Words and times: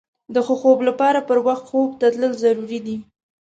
د 0.33 0.35
ښه 0.45 0.55
خوب 0.61 0.79
لپاره 0.89 1.19
پر 1.27 1.37
وخت 1.47 1.63
خوب 1.69 1.89
ته 1.99 2.05
تلل 2.13 2.33
ضروري 2.43 2.79
دي. 2.87 2.95